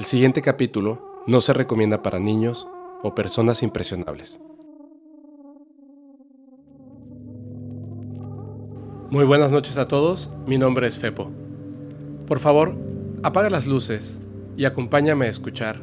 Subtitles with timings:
[0.00, 2.66] El siguiente capítulo no se recomienda para niños
[3.02, 4.40] o personas impresionables.
[9.10, 11.30] Muy buenas noches a todos, mi nombre es Fepo.
[12.26, 12.74] Por favor,
[13.22, 14.18] apaga las luces
[14.56, 15.82] y acompáñame a escuchar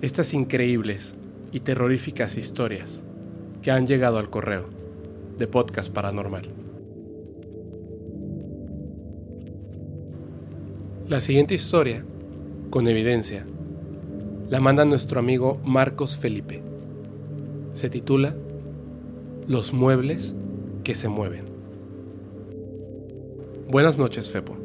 [0.00, 1.14] estas increíbles
[1.52, 3.04] y terroríficas historias
[3.60, 4.64] que han llegado al correo
[5.36, 6.48] de Podcast Paranormal.
[11.06, 12.02] La siguiente historia,
[12.72, 13.44] con evidencia,
[14.48, 16.62] la manda nuestro amigo Marcos Felipe.
[17.74, 18.34] Se titula
[19.46, 20.34] Los muebles
[20.82, 21.44] que se mueven.
[23.68, 24.56] Buenas noches, Fepo.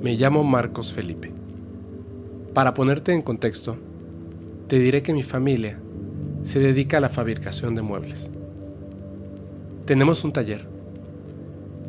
[0.00, 1.32] Me llamo Marcos Felipe.
[2.54, 3.76] Para ponerte en contexto,
[4.68, 5.80] te diré que mi familia
[6.44, 8.30] se dedica a la fabricación de muebles.
[9.86, 10.68] Tenemos un taller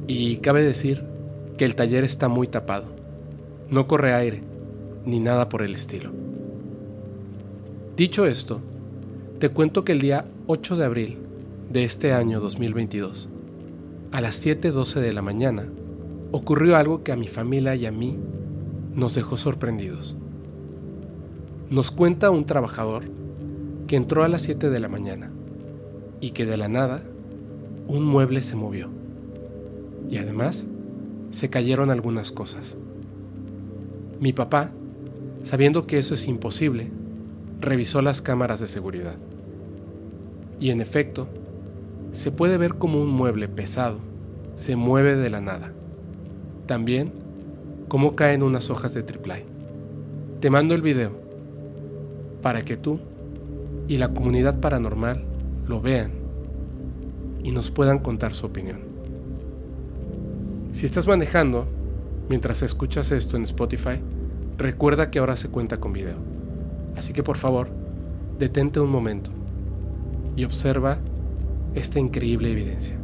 [0.07, 1.03] y cabe decir
[1.55, 2.85] que el taller está muy tapado.
[3.69, 4.54] No corre aire
[5.05, 6.11] ni nada por el estilo.
[7.95, 8.61] Dicho esto,
[9.39, 11.17] te cuento que el día 8 de abril
[11.69, 13.29] de este año 2022,
[14.11, 15.67] a las 7.12 de la mañana,
[16.31, 18.17] ocurrió algo que a mi familia y a mí
[18.93, 20.15] nos dejó sorprendidos.
[21.69, 23.03] Nos cuenta un trabajador
[23.87, 25.31] que entró a las 7 de la mañana
[26.21, 27.03] y que de la nada
[27.87, 28.89] un mueble se movió.
[30.09, 30.67] Y además
[31.31, 32.77] se cayeron algunas cosas.
[34.19, 34.71] Mi papá,
[35.45, 36.89] sabiendo que eso es imposible,
[37.61, 39.15] revisó las cámaras de seguridad.
[40.59, 41.29] Y en efecto,
[42.11, 43.99] se puede ver como un mueble pesado
[44.55, 45.71] se mueve de la nada.
[46.65, 47.11] También
[47.87, 49.43] cómo caen unas hojas de triplay.
[50.39, 51.11] Te mando el video
[52.41, 52.99] para que tú
[53.87, 55.23] y la comunidad paranormal
[55.67, 56.11] lo vean
[57.43, 58.79] y nos puedan contar su opinión.
[60.71, 61.67] Si estás manejando
[62.29, 63.99] mientras escuchas esto en Spotify,
[64.57, 66.17] recuerda que ahora se cuenta con video.
[66.95, 67.69] Así que por favor,
[68.39, 69.31] detente un momento
[70.35, 70.97] y observa
[71.73, 72.97] esta increíble evidencia.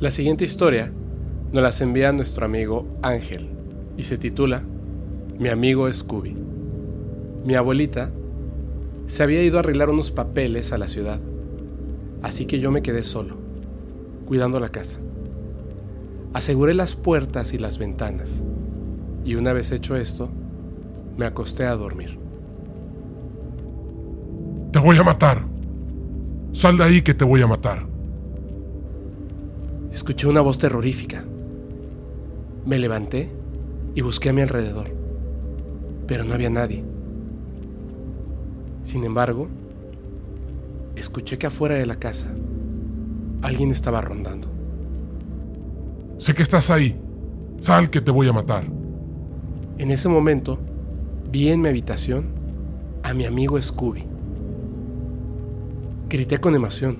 [0.00, 0.92] La siguiente historia
[1.52, 3.48] nos la envía nuestro amigo Ángel
[3.96, 4.62] y se titula
[5.40, 6.36] Mi amigo Scooby.
[7.44, 8.12] Mi abuelita
[9.08, 11.18] se había ido a arreglar unos papeles a la ciudad,
[12.22, 13.38] así que yo me quedé solo,
[14.24, 14.98] cuidando la casa.
[16.32, 18.44] Aseguré las puertas y las ventanas,
[19.24, 20.28] y una vez hecho esto,
[21.16, 22.20] me acosté a dormir.
[24.70, 25.44] Te voy a matar.
[26.52, 27.97] Sal de ahí que te voy a matar.
[29.98, 31.24] Escuché una voz terrorífica.
[32.64, 33.28] Me levanté
[33.96, 34.88] y busqué a mi alrededor,
[36.06, 36.84] pero no había nadie.
[38.84, 39.48] Sin embargo,
[40.94, 42.28] escuché que afuera de la casa
[43.42, 44.46] alguien estaba rondando.
[46.18, 46.96] Sé que estás ahí.
[47.58, 48.62] Sal que te voy a matar.
[49.78, 50.60] En ese momento,
[51.28, 52.26] vi en mi habitación
[53.02, 54.04] a mi amigo Scooby.
[56.08, 56.98] Grité con emoción.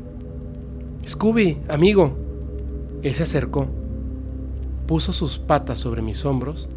[1.07, 2.28] Scooby, amigo,
[3.03, 3.69] él se acercó,
[4.87, 6.69] puso sus patas sobre mis hombros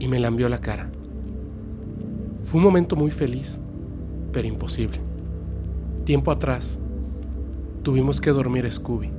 [0.00, 0.90] y me lambió la cara.
[2.42, 3.60] Fue un momento muy feliz,
[4.32, 4.98] pero imposible.
[6.04, 6.80] Tiempo atrás,
[7.82, 9.10] tuvimos que dormir Scooby,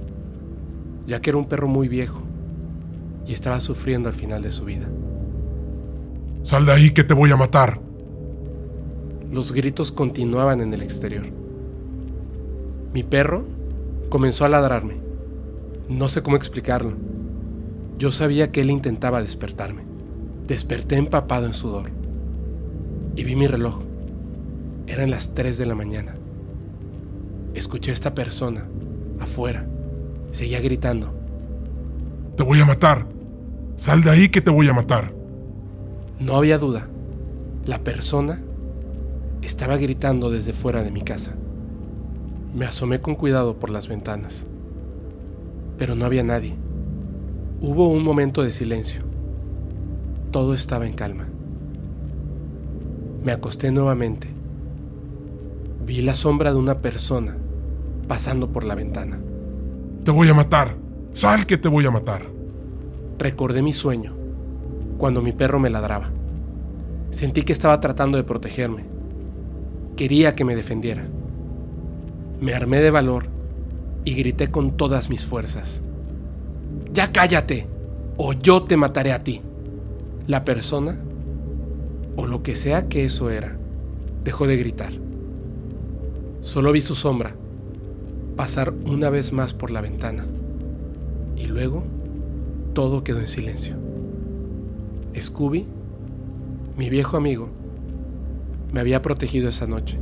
[1.07, 2.21] ya que era un perro muy viejo
[3.25, 4.89] y estaba sufriendo al final de su vida.
[6.41, 7.79] Sal de ahí que te voy a matar.
[9.31, 11.25] Los gritos continuaban en el exterior.
[12.93, 13.46] Mi perro
[14.09, 15.03] comenzó a ladrarme
[15.90, 16.94] no sé cómo explicarlo.
[17.97, 19.84] Yo sabía que él intentaba despertarme.
[20.47, 21.91] Desperté empapado en sudor.
[23.16, 23.82] Y vi mi reloj.
[24.88, 26.16] Eran las 3 de la mañana.
[27.53, 28.66] Escuché a esta persona,
[29.20, 29.68] afuera.
[30.32, 31.14] Seguía gritando.
[32.38, 33.06] Te voy a matar.
[33.76, 35.14] Sal de ahí que te voy a matar.
[36.20, 36.88] No había duda.
[37.66, 38.41] La persona
[39.41, 41.35] estaba gritando desde fuera de mi casa.
[42.56, 44.46] Me asomé con cuidado por las ventanas
[45.78, 46.55] pero no había nadie.
[47.61, 49.02] Hubo un momento de silencio.
[50.31, 51.28] Todo estaba en calma.
[53.23, 54.28] Me acosté nuevamente.
[55.85, 57.37] Vi la sombra de una persona
[58.08, 59.20] pasando por la ventana.
[60.03, 60.75] Te voy a matar.
[61.14, 62.23] Sal que te voy a matar.
[63.17, 64.14] Recordé mi sueño,
[64.97, 66.09] cuando mi perro me ladraba.
[67.11, 68.84] Sentí que estaba tratando de protegerme.
[69.96, 71.05] Quería que me defendiera.
[72.41, 73.33] Me armé de valor
[74.05, 75.82] y grité con todas mis fuerzas.
[76.94, 77.67] Ya cállate,
[78.17, 79.41] o yo te mataré a ti.
[80.28, 80.97] La persona,
[82.16, 83.58] o lo que sea que eso era,
[84.23, 84.94] dejó de gritar.
[86.41, 87.35] Solo vi su sombra
[88.35, 90.26] pasar una vez más por la ventana
[91.38, 91.84] y luego
[92.73, 93.76] todo quedó en silencio.
[95.20, 95.66] Scooby,
[96.78, 97.49] mi viejo amigo,
[98.72, 99.99] me había protegido esa noche,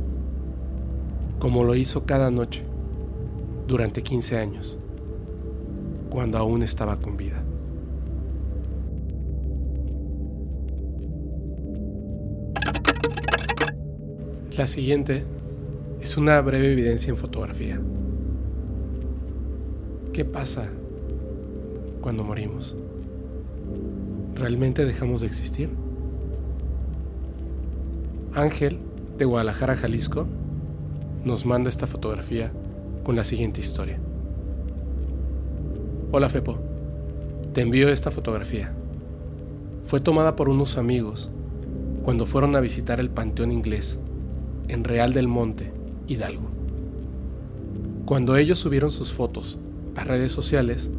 [1.38, 2.64] como lo hizo cada noche
[3.72, 4.78] durante 15 años,
[6.10, 7.42] cuando aún estaba con vida.
[14.58, 15.24] La siguiente
[16.02, 17.80] es una breve evidencia en fotografía.
[20.12, 20.68] ¿Qué pasa
[22.02, 22.76] cuando morimos?
[24.34, 25.70] ¿Realmente dejamos de existir?
[28.34, 28.80] Ángel,
[29.16, 30.26] de Guadalajara, Jalisco,
[31.24, 32.52] nos manda esta fotografía
[33.02, 33.98] con la siguiente historia.
[36.12, 36.58] Hola Fepo,
[37.52, 38.72] te envío esta fotografía.
[39.82, 41.30] Fue tomada por unos amigos
[42.04, 43.98] cuando fueron a visitar el Panteón Inglés
[44.68, 45.72] en Real del Monte,
[46.06, 46.48] Hidalgo.
[48.04, 49.58] Cuando ellos subieron sus fotos
[49.96, 50.90] a redes sociales,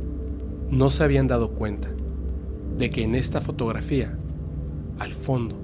[0.69, 1.89] no se habían dado cuenta
[2.77, 4.17] de que en esta fotografía,
[4.99, 5.55] al fondo,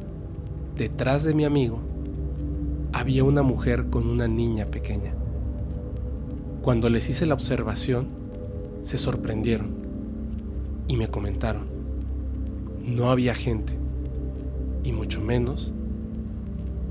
[0.75, 1.80] detrás de mi amigo,
[2.94, 5.19] había una mujer con una niña pequeña.
[6.61, 8.07] Cuando les hice la observación,
[8.83, 9.69] se sorprendieron
[10.88, 11.67] y me comentaron,
[12.85, 13.73] no había gente,
[14.83, 15.73] y mucho menos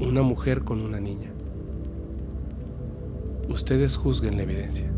[0.01, 1.31] una mujer con una niña.
[3.49, 4.91] Ustedes juzguen la evidencia.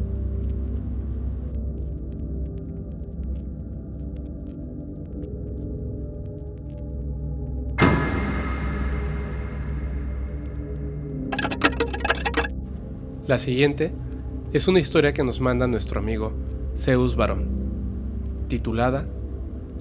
[13.27, 13.93] La siguiente
[14.53, 16.33] es una historia que nos manda nuestro amigo
[16.77, 17.47] Zeus Barón,
[18.49, 19.07] titulada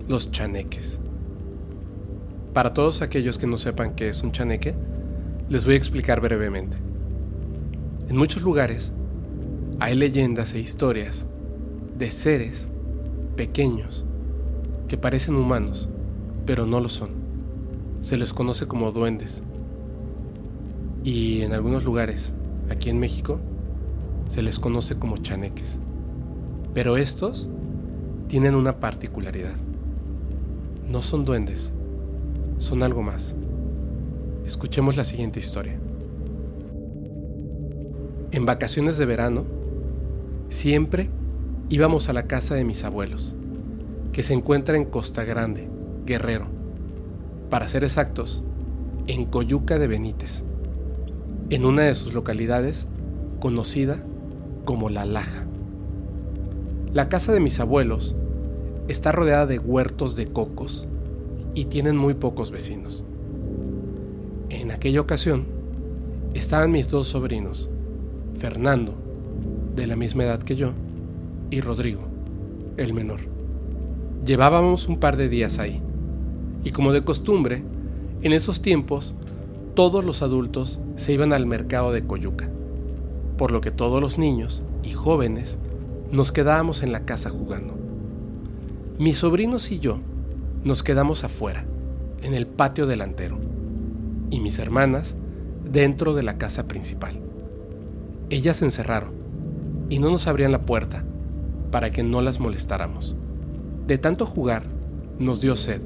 [0.08, 1.00] Los chaneques.
[2.54, 4.76] Para todos aquellos que no sepan qué es un chaneque,
[5.50, 6.78] les voy a explicar brevemente.
[8.10, 8.94] En muchos lugares
[9.80, 11.26] hay leyendas e historias
[11.98, 12.70] de seres
[13.36, 14.06] pequeños
[14.88, 15.90] que parecen humanos,
[16.46, 17.10] pero no lo son.
[18.02, 19.42] Se les conoce como duendes.
[21.04, 22.36] Y en algunos lugares
[22.70, 23.40] aquí en México,
[24.30, 25.78] se les conoce como chaneques.
[26.74, 27.50] Pero estos
[28.30, 29.56] tienen una particularidad.
[30.90, 31.74] No son duendes,
[32.60, 33.36] son algo más.
[34.46, 35.78] Escuchemos la siguiente historia.
[38.32, 39.44] En vacaciones de verano,
[40.48, 41.10] siempre
[41.68, 43.36] íbamos a la casa de mis abuelos,
[44.14, 45.68] que se encuentra en Costa Grande,
[46.06, 46.46] Guerrero.
[47.50, 48.46] Para ser exactos,
[49.08, 50.44] en Coyuca de Benítez
[51.50, 52.88] en una de sus localidades
[53.40, 54.04] conocida
[54.70, 55.48] como La Laja.
[56.94, 58.16] La casa de mis abuelos
[58.88, 60.86] está rodeada de huertos de cocos
[61.56, 63.04] y tienen muy pocos vecinos.
[64.50, 65.46] En aquella ocasión
[66.36, 67.68] estaban mis dos sobrinos,
[68.38, 68.94] Fernando,
[69.76, 70.74] de la misma edad que yo,
[71.50, 72.02] y Rodrigo,
[72.78, 73.22] el menor.
[74.24, 75.82] Llevábamos un par de días ahí,
[76.64, 77.64] y como de costumbre,
[78.22, 79.16] en esos tiempos
[79.74, 82.52] todos los adultos se iban al mercado de Coyuca,
[83.40, 85.58] por lo que todos los niños y jóvenes
[86.12, 87.74] nos quedábamos en la casa jugando.
[89.00, 90.02] Mis sobrinos y yo
[90.66, 91.64] nos quedamos afuera,
[92.22, 93.40] en el patio delantero,
[94.30, 95.16] y mis hermanas
[95.64, 97.22] dentro de la casa principal.
[98.30, 99.14] Ellas se encerraron
[99.88, 101.06] y no nos abrían la puerta
[101.72, 103.16] para que no las molestáramos.
[103.88, 104.64] De tanto jugar,
[105.18, 105.82] nos dio sed,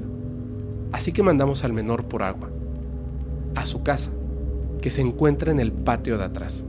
[0.90, 2.50] así que mandamos al menor por agua
[3.54, 4.10] a su casa,
[4.80, 6.66] que se encuentra en el patio de atrás.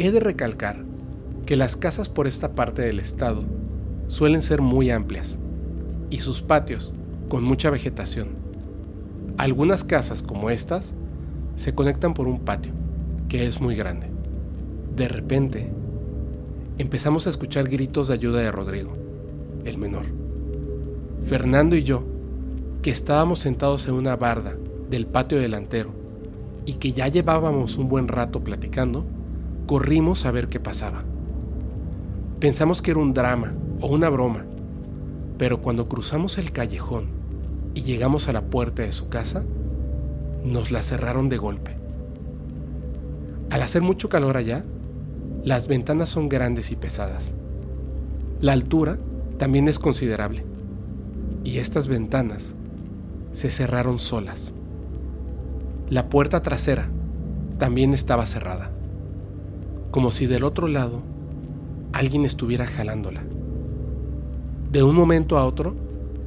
[0.00, 0.84] He de recalcar
[1.44, 3.42] que las casas por esta parte del estado
[4.06, 5.40] suelen ser muy amplias
[6.08, 6.94] y sus patios
[7.28, 8.28] con mucha vegetación.
[9.38, 10.94] Algunas casas como estas
[11.56, 12.70] se conectan por un patio
[13.28, 14.06] que es muy grande.
[14.94, 15.68] De repente,
[16.78, 18.96] empezamos a escuchar gritos de ayuda de Rodrigo,
[19.64, 20.04] el menor.
[21.24, 22.04] Fernando y yo,
[22.82, 24.54] que estábamos sentados en una barda
[24.88, 25.90] del patio delantero
[26.66, 29.04] y que ya llevábamos un buen rato platicando,
[29.68, 31.04] corrimos a ver qué pasaba.
[32.40, 34.46] Pensamos que era un drama o una broma,
[35.36, 37.08] pero cuando cruzamos el callejón
[37.74, 39.44] y llegamos a la puerta de su casa,
[40.42, 41.76] nos la cerraron de golpe.
[43.50, 44.64] Al hacer mucho calor allá,
[45.44, 47.32] Las ventanas son grandes y pesadas.
[48.40, 48.98] La altura
[49.38, 50.44] también es considerable.
[51.44, 52.54] Y estas ventanas
[53.32, 54.52] se cerraron solas.
[55.88, 56.88] La puerta trasera
[57.58, 58.70] también estaba cerrada,
[59.90, 61.02] como si del otro lado
[61.92, 63.24] alguien estuviera jalándola.
[64.70, 65.74] De un momento a otro,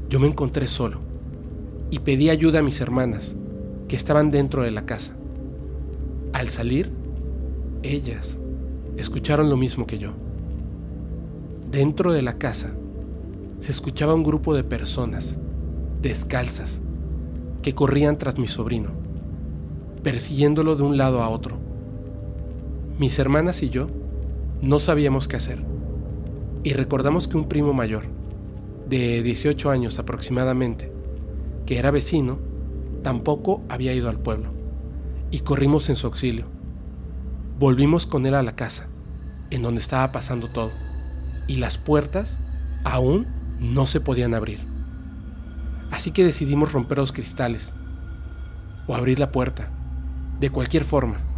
[0.10, 1.00] yo me encontré solo
[1.92, 3.36] y pedí ayuda a mis hermanas,
[3.88, 5.16] que estaban dentro de la casa.
[6.34, 6.92] Al salir,
[7.84, 8.40] ellas
[8.98, 10.12] escucharon lo mismo que yo.
[11.70, 12.72] Dentro de la casa
[13.60, 15.38] se escuchaba un grupo de personas,
[16.02, 16.80] descalzas,
[17.62, 18.90] que corrían tras mi sobrino,
[20.02, 21.58] persiguiéndolo de un lado a otro.
[23.02, 23.88] Mis hermanas y yo
[24.62, 25.66] no sabíamos qué hacer,
[26.64, 28.04] y recordamos que un primo mayor,
[28.88, 30.94] de 18 años aproximadamente,
[31.66, 32.38] que era vecino,
[33.02, 34.54] tampoco había ido al pueblo,
[35.32, 36.46] y corrimos en su auxilio.
[37.58, 38.88] Volvimos con él a la casa,
[39.50, 40.70] en donde estaba pasando todo,
[41.48, 42.38] y las puertas
[42.84, 43.26] aún
[43.60, 44.60] no se podían abrir.
[45.90, 47.74] Así que decidimos romper los cristales,
[48.86, 49.72] o abrir la puerta,
[50.40, 51.31] de cualquier forma.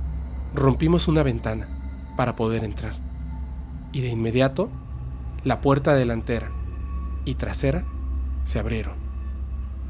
[0.53, 1.67] Rompimos una ventana
[2.15, 2.93] para poder entrar,
[3.91, 4.69] y de inmediato
[5.43, 6.49] la puerta delantera
[7.25, 7.83] y trasera
[8.45, 8.93] se abrieron.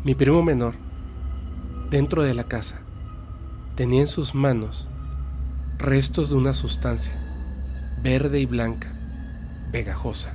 [0.04, 0.76] Mi primo menor,
[1.90, 2.82] dentro de la casa,
[3.76, 4.88] tenía en sus manos
[5.78, 7.14] restos de una sustancia
[8.04, 8.92] verde y blanca,
[9.72, 10.34] pegajosa.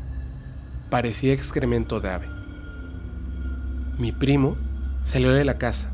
[0.89, 2.29] Parecía excremento de ave.
[3.99, 4.57] Mi primo
[5.05, 5.91] salió de la casa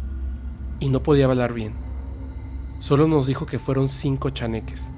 [0.79, 1.84] y no podía hablar bien.
[2.85, 4.91] Solo nos dijo que fueron cinco chaneques,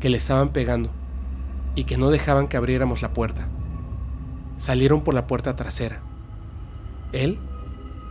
[0.00, 0.90] que le estaban pegando
[1.76, 3.46] y que no dejaban que abriéramos la puerta.
[4.58, 6.00] Salieron por la puerta trasera.
[7.12, 7.38] Él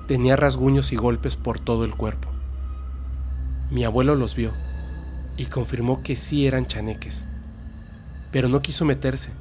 [0.08, 2.30] tenía rasguños y golpes por todo el cuerpo.
[3.70, 4.54] Mi abuelo los vio
[5.36, 7.26] y confirmó que sí eran chaneques,
[8.32, 9.32] pero no quiso meterse,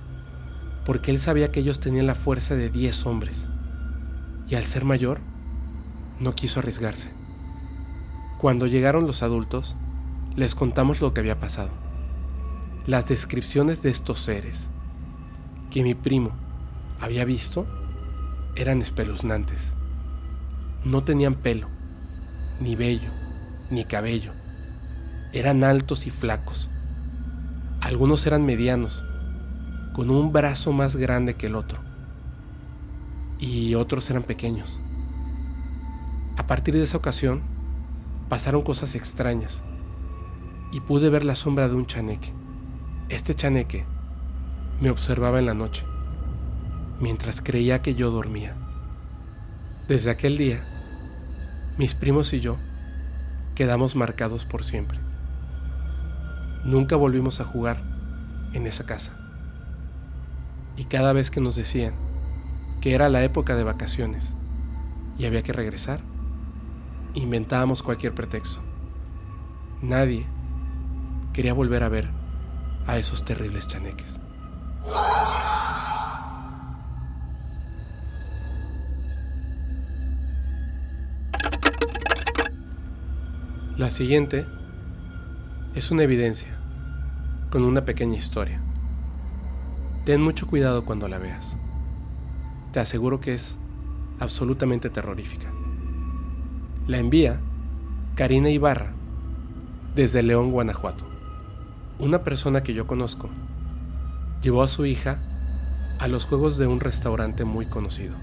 [0.85, 3.47] porque él sabía que ellos tenían la fuerza de diez hombres,
[4.49, 5.21] y al ser mayor,
[6.19, 7.20] no quiso arriesgarse.
[8.41, 9.77] Cuando llegaron los adultos,
[10.35, 11.69] les contamos lo que había pasado.
[12.87, 14.69] Las descripciones de estos seres,
[15.71, 16.31] que mi primo
[17.03, 17.67] había visto
[18.57, 19.75] eran espeluznantes.
[20.87, 21.69] No tenían pelo,
[22.61, 23.11] ni vello,
[23.69, 24.33] ni cabello.
[25.35, 26.71] Eran altos y flacos.
[27.83, 29.05] Algunos eran medianos,
[29.93, 31.79] con un brazo más grande que el otro.
[33.39, 34.81] Y otros eran pequeños.
[36.39, 37.50] A partir de esa ocasión,
[38.31, 39.61] pasaron cosas extrañas.
[40.73, 42.33] Y pude ver la sombra de un chaneque.
[43.11, 43.85] Este chaneque
[44.81, 45.85] me observaba en la noche
[47.01, 48.55] mientras creía que yo dormía.
[49.89, 50.65] Desde aquel día,
[51.77, 52.57] mis primos y yo
[53.57, 55.01] quedamos marcados por siempre.
[56.65, 57.83] Nunca volvimos a jugar
[58.53, 59.17] en esa casa.
[60.77, 61.95] Y cada vez que nos decían
[62.81, 64.35] que era la época de vacaciones
[65.19, 66.01] y había que regresar,
[67.15, 68.61] inventábamos cualquier pretexto.
[69.83, 70.27] Nadie
[71.33, 72.09] quería volver a ver
[72.87, 74.21] a esos terribles chaneques.
[83.77, 84.45] La siguiente
[85.75, 86.59] es una evidencia
[87.51, 88.61] con una pequeña historia.
[90.05, 91.57] Ten mucho cuidado cuando la veas.
[92.73, 93.57] Te aseguro que es
[94.19, 95.49] absolutamente terrorífica.
[96.91, 97.39] La envía
[98.17, 98.91] Karina Ibarra
[99.95, 101.05] desde León, Guanajuato.
[102.01, 103.31] Una persona que yo conozco
[104.43, 105.21] llevó a su hija
[106.01, 108.17] a los juegos de un restaurante muy conocido.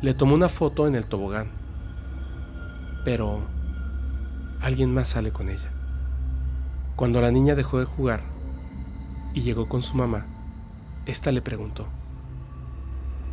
[0.00, 1.48] Le tomó una foto en el tobogán,
[3.04, 3.42] pero
[4.62, 5.70] alguien más sale con ella.
[6.96, 8.22] Cuando la niña dejó de jugar
[9.34, 10.24] y llegó con su mamá,
[11.04, 11.86] ésta le preguntó,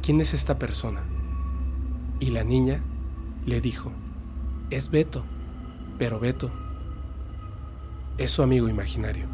[0.01, 1.00] ¿quién es esta persona?
[2.20, 2.81] Y la niña
[3.46, 3.93] le dijo,
[4.71, 5.23] es Beto,
[5.99, 6.49] pero Beto
[8.17, 9.27] es su amigo imaginario.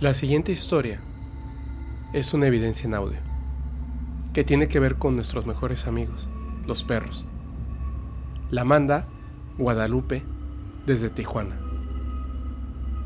[0.00, 1.00] La siguiente historia
[2.12, 3.18] es una evidencia en audio,
[4.32, 6.28] que tiene que ver con nuestros mejores amigos,
[6.66, 7.26] los perros.
[8.50, 9.06] La manda
[9.58, 10.22] Guadalupe
[10.86, 11.65] desde Tijuana.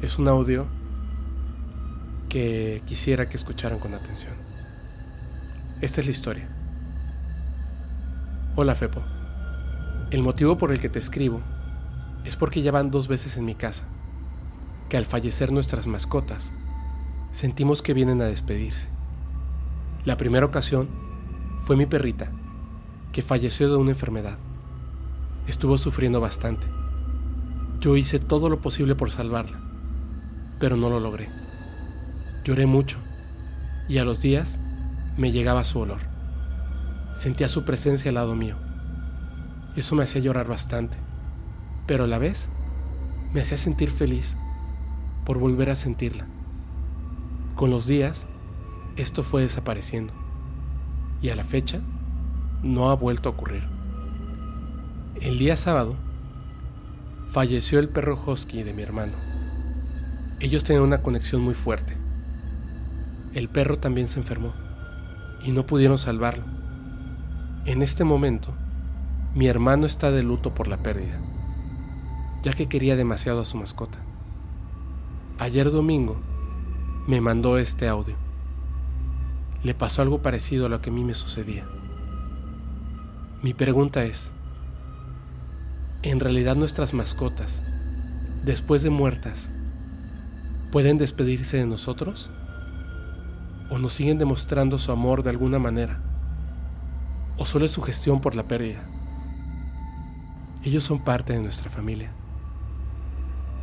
[0.03, 0.67] Es un audio
[2.31, 4.33] que quisiera que escucharan con atención.
[5.83, 6.49] Esta es la historia.
[8.57, 9.03] Hola Fepo.
[10.11, 11.43] El motivo por el que te escribo
[12.25, 13.85] es porque ya van dos veces en mi casa,
[14.89, 16.51] que al fallecer nuestras mascotas,
[17.31, 18.89] sentimos que vienen a despedirse.
[20.07, 20.89] La primera ocasión
[21.61, 22.33] fue mi perrita,
[23.13, 24.39] que falleció de una enfermedad.
[25.47, 26.67] Estuvo sufriendo bastante.
[27.81, 29.70] Yo hice todo lo posible por salvarla,
[30.61, 31.29] pero no lo logré.
[32.45, 32.99] Lloré mucho
[33.89, 34.61] y a los días
[35.17, 36.01] me llegaba su olor.
[37.17, 38.55] Sentía su presencia al lado mío.
[39.75, 40.97] Eso me hacía llorar bastante,
[41.87, 42.49] pero a la vez
[43.33, 44.37] me hacía sentir feliz
[45.25, 46.27] por volver a sentirla.
[47.57, 48.27] Con los días,
[48.97, 50.13] esto fue desapareciendo
[51.23, 51.81] y a la fecha
[52.63, 53.63] no ha vuelto a ocurrir.
[55.21, 55.97] El día sábado
[57.33, 59.30] falleció el perro Husky de mi hermano.
[60.41, 61.99] Ellos tenían una conexión muy fuerte.
[63.35, 64.55] El perro también se enfermó
[65.45, 66.45] y no pudieron salvarlo.
[67.67, 68.55] En este momento,
[69.35, 71.21] mi hermano está de luto por la pérdida,
[72.43, 73.99] ya que quería demasiado a su mascota.
[75.39, 76.17] Ayer domingo
[77.07, 78.17] me mandó este audio.
[79.63, 81.67] Le pasó algo parecido a lo que a mí me sucedía.
[83.43, 84.33] Mi pregunta es,
[86.03, 87.61] ¿en realidad nuestras mascotas,
[88.43, 89.51] después de muertas,
[90.71, 92.31] pueden despedirse de nosotros?
[93.71, 96.01] ¿O nos siguen demostrando su amor de alguna manera?
[97.39, 98.83] ¿O solo es su gestión por la pérdida?
[100.65, 102.13] Ellos son parte de nuestra familia.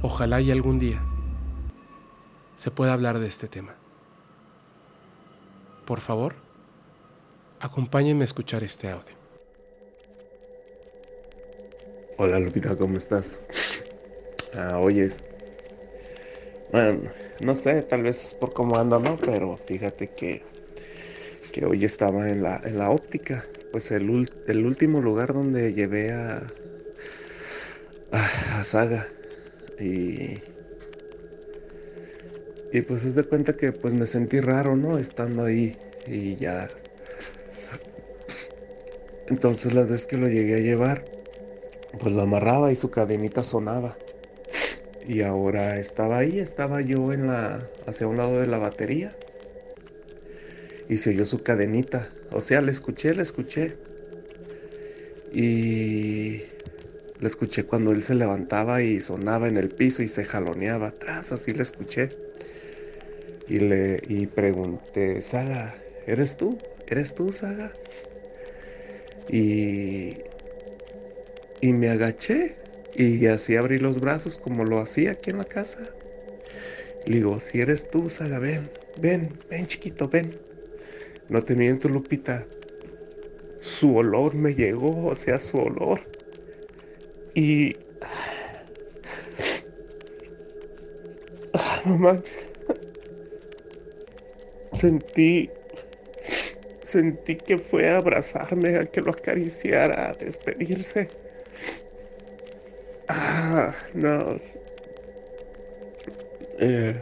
[0.02, 1.02] Ojalá y algún día
[2.56, 3.76] se pueda hablar de este tema.
[5.86, 6.36] Por favor,
[7.60, 9.16] acompáñenme a escuchar este audio.
[12.18, 13.40] Hola Lupita, ¿cómo estás?
[14.56, 15.24] Ah, oyes.
[16.70, 19.18] Bueno, no sé, tal vez por cómo ando, ¿no?
[19.20, 20.44] Pero fíjate que,
[21.52, 23.50] que hoy estaba en la, en la óptica.
[23.72, 26.54] Pues el, el último lugar donde llevé a,
[28.12, 29.08] a, a Saga.
[29.80, 30.44] Y,
[32.72, 34.98] y pues es de cuenta que pues me sentí raro, ¿no?
[34.98, 36.72] Estando ahí y ya.
[39.28, 41.08] Entonces las veces que lo llegué a llevar,
[42.00, 44.00] pues lo amarraba y su cadenita sonaba.
[45.08, 49.16] Y ahora estaba ahí, estaba yo en la hacia un lado de la batería.
[50.90, 52.10] Y se oyó su cadenita.
[52.32, 53.78] O sea, le escuché, le escuché.
[55.32, 56.42] Y
[57.20, 61.32] le escuché cuando él se levantaba y sonaba en el piso y se jaloneaba atrás,
[61.32, 62.10] así le escuché.
[63.48, 66.60] Y le y pregunté, Saga, ¿eres tú?
[66.86, 67.74] ¿Eres tú, Saga?
[69.30, 70.24] Y
[71.62, 72.67] y me agaché
[72.98, 75.88] y así abrí los brazos como lo hacía aquí en la casa.
[77.06, 80.38] Le digo, si eres tú, Saga, ven, ven, ven chiquito, ven.
[81.30, 82.46] No te miento, Lupita.
[83.60, 86.02] Su olor me llegó, o sea, su olor.
[87.36, 87.78] Y...
[91.54, 92.52] Ah, no manches.
[94.74, 95.50] Sentí...
[96.82, 101.10] Sentí que fue a abrazarme, a que lo acariciara, a despedirse.
[103.20, 104.38] Ah, no.
[106.60, 106.94] Eh,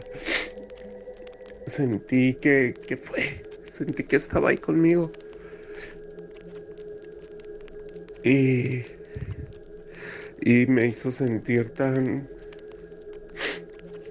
[1.65, 3.21] sentí que, que fue.
[3.63, 5.12] Sentí que estaba ahí conmigo.
[8.23, 8.84] Y.
[10.41, 12.30] Y me hizo sentir tan.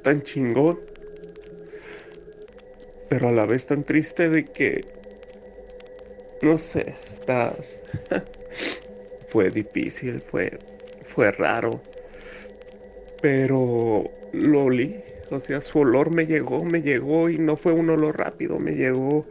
[0.02, 0.78] tan chingón.
[3.08, 4.84] Pero a la vez tan triste de que.
[6.42, 7.82] No sé, estás.
[9.28, 10.60] fue difícil, fue.
[11.02, 11.93] fue raro.
[13.24, 15.02] Pero lo olí.
[15.30, 18.72] O sea, su olor me llegó, me llegó y no fue un olor rápido, me
[18.72, 19.26] llegó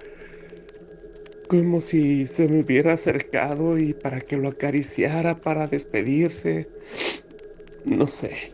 [1.47, 6.67] como si se me hubiera acercado y para que lo acariciara, para despedirse.
[7.85, 8.51] No sé.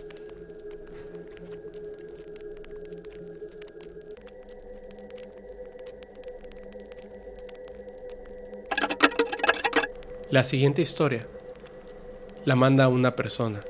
[10.30, 11.26] La siguiente historia
[12.44, 13.64] la manda una persona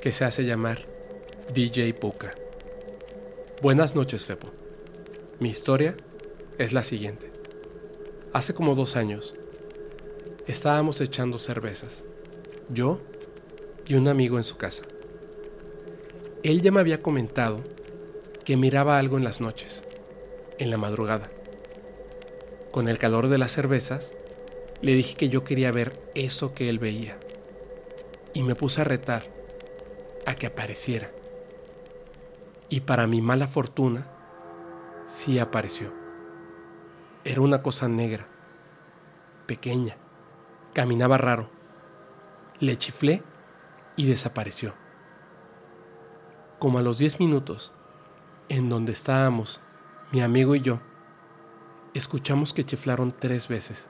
[0.00, 0.78] que se hace llamar
[1.52, 2.32] DJ Puka.
[3.62, 4.48] Buenas noches, Fepo.
[5.40, 5.96] Mi historia
[6.56, 7.32] es la siguiente.
[8.32, 9.34] Hace como dos años,
[10.46, 12.04] estábamos echando cervezas,
[12.68, 13.00] yo
[13.86, 14.84] y un amigo en su casa.
[16.44, 17.64] Él ya me había comentado
[18.44, 19.84] que miraba algo en las noches,
[20.58, 21.28] en la madrugada.
[22.70, 24.14] Con el calor de las cervezas,
[24.80, 27.18] le dije que yo quería ver eso que él veía.
[28.32, 29.37] Y me puse a retar
[30.28, 31.10] a que apareciera.
[32.68, 34.06] Y para mi mala fortuna,
[35.06, 35.90] sí apareció.
[37.24, 38.28] Era una cosa negra,
[39.46, 39.96] pequeña,
[40.74, 41.48] caminaba raro.
[42.60, 43.22] Le chiflé
[43.96, 44.74] y desapareció.
[46.58, 47.72] Como a los 10 minutos,
[48.50, 49.62] en donde estábamos
[50.12, 50.80] mi amigo y yo,
[51.94, 53.88] escuchamos que chiflaron tres veces.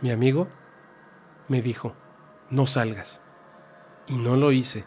[0.00, 0.48] Mi amigo
[1.48, 1.94] me dijo,
[2.48, 3.20] no salgas.
[4.06, 4.86] Y no lo hice.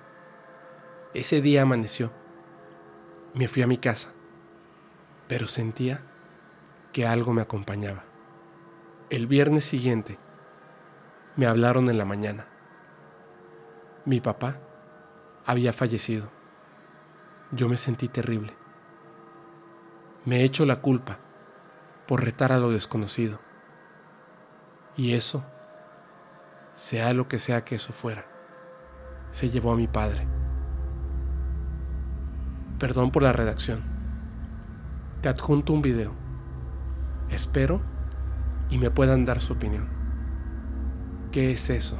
[1.15, 2.11] Ese día amaneció.
[3.33, 4.11] Me fui a mi casa,
[5.29, 6.01] pero sentía
[6.91, 8.03] que algo me acompañaba.
[9.09, 10.19] El viernes siguiente
[11.37, 12.47] me hablaron en la mañana.
[14.03, 14.59] Mi papá
[15.45, 16.29] había fallecido.
[17.51, 18.53] Yo me sentí terrible.
[20.25, 21.19] Me he hecho la culpa
[22.07, 23.39] por retar a lo desconocido.
[24.97, 25.45] Y eso,
[26.73, 28.25] sea lo que sea que eso fuera,
[29.31, 30.34] se llevó a mi padre.
[32.79, 33.81] Perdón por la redacción.
[35.21, 36.13] Te adjunto un video.
[37.29, 37.81] Espero
[38.69, 39.87] y me puedan dar su opinión.
[41.31, 41.97] ¿Qué es eso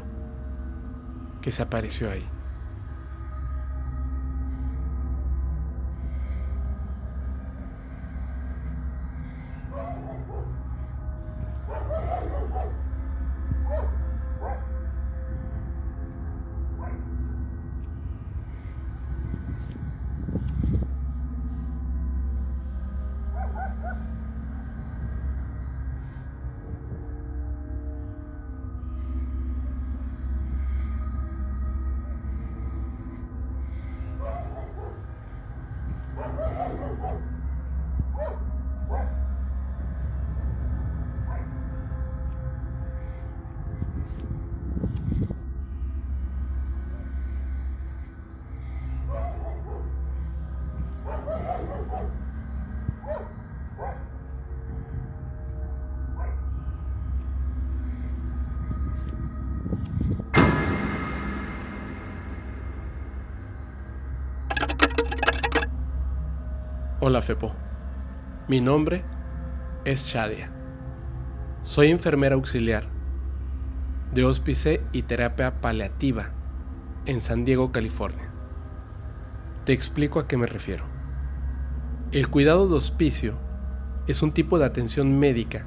[1.42, 2.28] que se apareció ahí?
[67.08, 67.54] Hola Fepo,
[68.48, 69.04] mi nombre
[69.86, 70.50] es Shadia.
[71.62, 72.88] Soy enfermera auxiliar
[74.12, 76.32] de hospice y terapia paliativa
[77.06, 78.32] en San Diego, California.
[79.66, 80.86] Te explico a qué me refiero.
[82.12, 83.36] El cuidado de hospicio
[84.08, 85.64] es un tipo de atención médica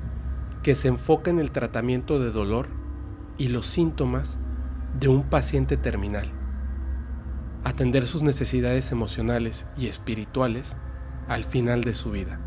[0.64, 2.66] que se enfoca en el tratamiento de dolor
[3.36, 4.38] y los síntomas
[4.98, 6.32] de un paciente terminal,
[7.62, 10.74] atender sus necesidades emocionales y espirituales
[11.28, 12.40] al final de su vida.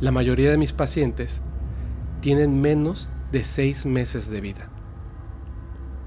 [0.00, 1.42] La mayoría de mis pacientes
[2.20, 4.70] tienen menos de seis meses de vida.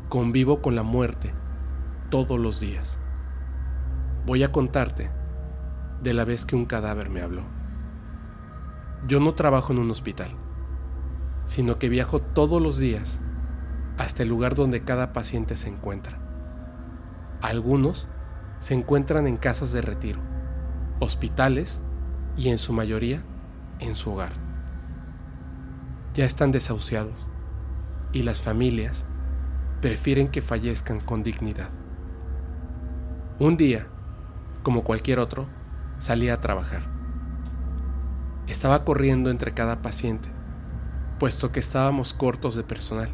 [0.10, 1.32] Convivo con la muerte
[2.10, 3.00] todos los días.
[4.26, 5.12] Voy a contarte
[6.02, 7.43] de la vez que un cadáver me habló.
[9.08, 10.32] Yo no trabajo en un hospital,
[11.45, 13.19] sino que viajo todos los días
[13.97, 16.19] hasta el lugar donde cada paciente se encuentra.
[17.41, 18.10] Algunos
[18.60, 20.37] se encuentran en casas de retiro
[20.99, 21.81] hospitales
[22.38, 23.23] y en su mayoría
[23.79, 24.33] en su hogar.
[26.13, 27.27] Ya están desahuciados
[28.12, 29.05] y las familias
[29.81, 31.69] prefieren que fallezcan con dignidad.
[33.39, 33.88] Un día,
[34.63, 35.47] como cualquier otro,
[35.99, 36.83] salí a trabajar.
[38.47, 40.29] Estaba corriendo entre cada paciente,
[41.19, 43.10] puesto que estábamos cortos de personal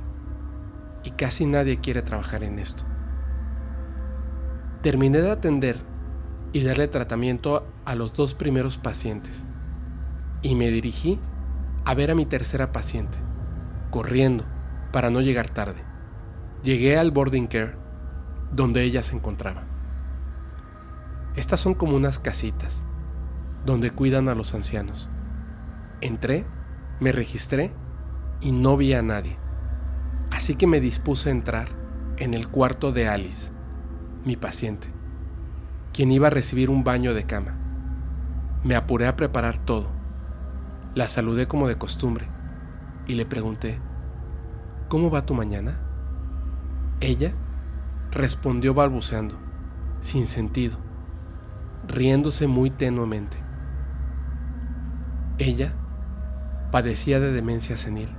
[1.04, 2.84] y casi nadie quiere trabajar en esto.
[4.82, 5.93] Terminé de atender
[6.54, 9.44] y darle tratamiento a los dos primeros pacientes.
[10.44, 11.20] Y me dirigí
[11.84, 13.18] a ver a mi tercera paciente,
[13.90, 14.46] corriendo
[14.92, 15.84] para no llegar tarde.
[16.64, 17.76] Llegué al boarding care,
[18.52, 19.64] donde ella se encontraba.
[21.36, 22.84] Estas son como unas casitas,
[23.66, 25.10] donde cuidan a los ancianos.
[26.02, 26.46] Entré,
[27.00, 27.74] me registré
[28.42, 29.38] y no vi a nadie.
[30.32, 31.70] Así que me dispuse a entrar
[32.18, 33.52] en el cuarto de Alice,
[34.24, 34.94] mi paciente
[35.94, 37.56] quien iba a recibir un baño de cama.
[38.64, 39.88] Me apuré a preparar todo.
[40.96, 42.28] La saludé como de costumbre
[43.06, 43.80] y le pregunté,
[44.90, 45.80] ¿Cómo va tu mañana?
[47.00, 47.34] Ella
[48.12, 49.36] respondió balbuceando,
[50.02, 50.78] sin sentido,
[51.88, 53.38] riéndose muy tenuemente.
[55.38, 55.74] Ella
[56.72, 58.10] padecía de demencia senil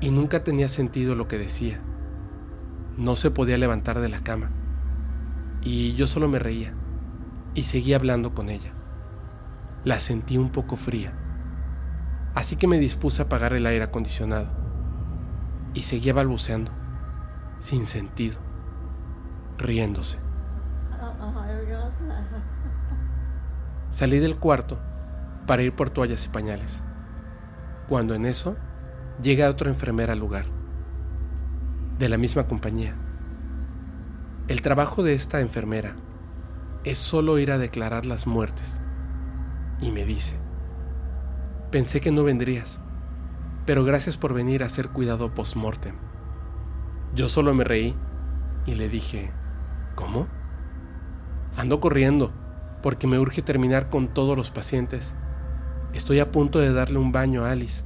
[0.00, 1.80] y nunca tenía sentido lo que decía.
[2.96, 4.50] No se podía levantar de la cama
[5.62, 6.74] y yo solo me reía
[7.54, 8.72] y seguía hablando con ella.
[9.84, 11.12] La sentí un poco fría,
[12.34, 14.48] así que me dispuse a apagar el aire acondicionado
[15.74, 16.70] y seguía balbuceando,
[17.60, 18.38] sin sentido,
[19.58, 20.18] riéndose.
[23.90, 24.80] Salí del cuarto
[25.46, 26.82] para ir por toallas y pañales,
[27.88, 28.56] cuando en eso
[29.20, 30.46] llega otra enfermera al lugar,
[31.98, 32.96] de la misma compañía.
[34.48, 35.94] El trabajo de esta enfermera
[36.84, 38.80] es solo ir a declarar las muertes.
[39.80, 40.36] Y me dice,
[41.70, 42.80] Pensé que no vendrías,
[43.64, 45.94] pero gracias por venir a hacer cuidado post-mortem.
[47.14, 47.94] Yo solo me reí
[48.66, 49.30] y le dije,
[49.94, 50.26] ¿cómo?
[51.56, 52.30] Ando corriendo
[52.82, 55.14] porque me urge terminar con todos los pacientes.
[55.94, 57.84] Estoy a punto de darle un baño a Alice.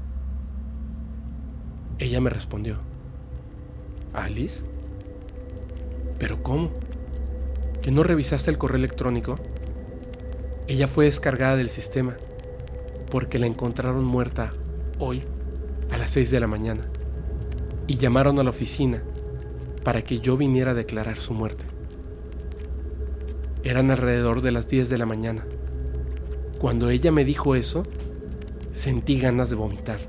[1.99, 2.79] Ella me respondió,
[4.15, 4.65] ¿Alice?
[6.19, 6.71] ¿Pero cómo?
[7.83, 9.39] ¿Que no revisaste el correo electrónico?
[10.67, 12.17] Ella fue descargada del sistema
[13.11, 14.53] porque la encontraron muerta
[14.99, 15.23] hoy
[15.91, 16.89] a las 6 de la mañana
[17.87, 19.03] y llamaron a la oficina
[19.85, 21.65] para que yo viniera a declarar su muerte.
[23.63, 25.47] Eran alrededor de las 10 de la mañana.
[26.59, 27.85] Cuando ella me dijo eso,
[28.73, 30.01] sentí ganas de vomitar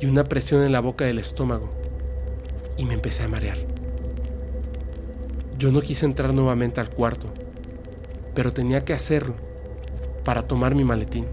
[0.00, 1.70] y una presión en la boca del estómago
[2.78, 3.79] y me empecé a marear.
[5.60, 7.26] Yo no quise entrar nuevamente al cuarto,
[8.34, 9.34] pero tenía que hacerlo
[10.24, 11.26] para tomar mi maletín.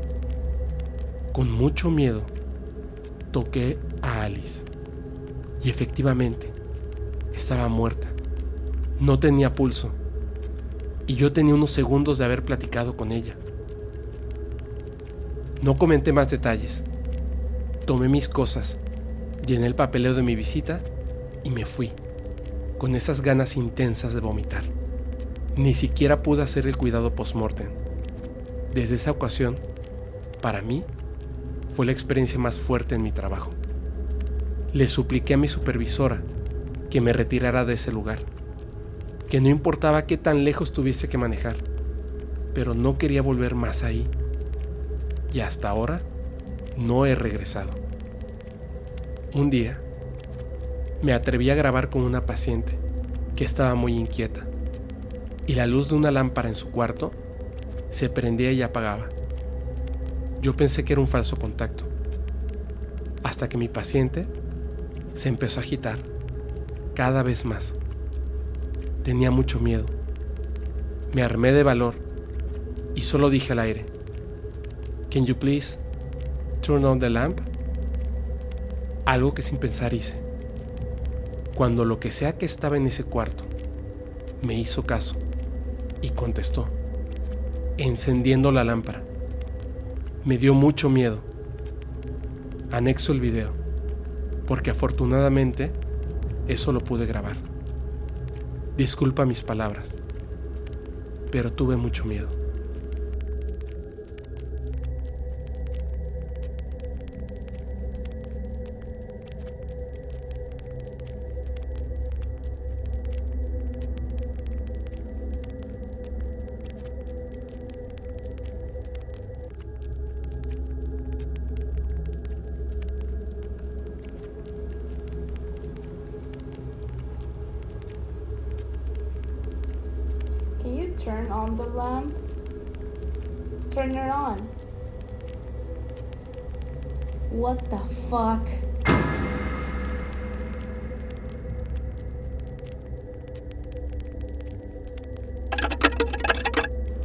[1.31, 2.23] Con mucho miedo,
[3.31, 4.65] toqué a Alice
[5.63, 6.51] y efectivamente
[7.33, 8.09] estaba muerta.
[8.99, 9.93] No tenía pulso
[11.07, 13.37] y yo tenía unos segundos de haber platicado con ella.
[15.61, 16.83] No comenté más detalles.
[17.85, 18.77] Tomé mis cosas,
[19.45, 20.81] llené el papeleo de mi visita
[21.45, 21.93] y me fui,
[22.77, 24.63] con esas ganas intensas de vomitar.
[25.55, 27.69] Ni siquiera pude hacer el cuidado post-mortem.
[28.73, 29.57] Desde esa ocasión,
[30.41, 30.83] para mí,
[31.67, 33.51] fue la experiencia más fuerte en mi trabajo.
[34.73, 36.21] Le supliqué a mi supervisora
[36.89, 38.19] que me retirara de ese lugar,
[39.29, 41.57] que no importaba qué tan lejos tuviese que manejar,
[42.53, 44.07] pero no quería volver más ahí.
[45.33, 46.01] Y hasta ahora
[46.77, 47.71] no he regresado.
[49.33, 49.81] Un día,
[51.01, 52.77] me atreví a grabar con una paciente
[53.35, 54.47] que estaba muy inquieta
[55.45, 57.11] y la luz de una lámpara en su cuarto
[57.89, 59.07] se prendía y apagaba.
[60.41, 61.85] Yo pensé que era un falso contacto,
[63.23, 64.27] hasta que mi paciente
[65.15, 65.97] se empezó a agitar
[66.93, 67.75] cada vez más.
[69.03, 69.85] Tenía mucho miedo.
[71.13, 71.95] Me armé de valor
[72.93, 73.85] y solo dije al aire,
[75.09, 75.79] Can you please
[76.61, 77.39] turn on the lamp?
[79.05, 80.26] Algo que sin pensar hice.
[81.57, 83.43] Cuando lo que sea que estaba en ese cuarto
[84.43, 85.15] me hizo caso
[86.03, 86.67] y contestó,
[87.79, 89.03] encendiendo la lámpara.
[90.23, 91.17] Me dio mucho miedo.
[92.69, 93.53] Anexo el video,
[94.45, 95.71] porque afortunadamente
[96.47, 97.37] eso lo pude grabar.
[98.77, 99.97] Disculpa mis palabras,
[101.31, 102.36] pero tuve mucho miedo.